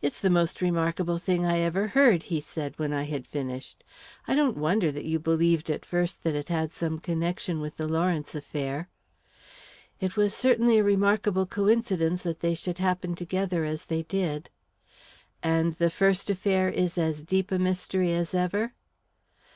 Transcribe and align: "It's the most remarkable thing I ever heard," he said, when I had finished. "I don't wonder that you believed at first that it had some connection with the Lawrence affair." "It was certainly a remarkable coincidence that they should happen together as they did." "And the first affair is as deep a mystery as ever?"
"It's 0.00 0.20
the 0.20 0.30
most 0.30 0.60
remarkable 0.60 1.18
thing 1.18 1.44
I 1.44 1.58
ever 1.58 1.88
heard," 1.88 2.22
he 2.30 2.40
said, 2.40 2.78
when 2.78 2.92
I 2.92 3.02
had 3.02 3.26
finished. 3.26 3.82
"I 4.28 4.36
don't 4.36 4.56
wonder 4.56 4.92
that 4.92 5.04
you 5.04 5.18
believed 5.18 5.68
at 5.72 5.84
first 5.84 6.22
that 6.22 6.36
it 6.36 6.48
had 6.50 6.70
some 6.70 7.00
connection 7.00 7.60
with 7.60 7.76
the 7.76 7.88
Lawrence 7.88 8.36
affair." 8.36 8.88
"It 9.98 10.16
was 10.16 10.34
certainly 10.34 10.78
a 10.78 10.84
remarkable 10.84 11.46
coincidence 11.46 12.22
that 12.22 12.38
they 12.38 12.54
should 12.54 12.78
happen 12.78 13.16
together 13.16 13.64
as 13.64 13.86
they 13.86 14.04
did." 14.04 14.50
"And 15.42 15.72
the 15.74 15.90
first 15.90 16.30
affair 16.30 16.68
is 16.68 16.96
as 16.96 17.24
deep 17.24 17.50
a 17.50 17.58
mystery 17.58 18.12
as 18.14 18.34
ever?" 18.36 18.74